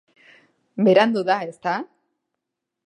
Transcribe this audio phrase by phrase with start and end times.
[0.87, 1.77] Berandu da, ezta?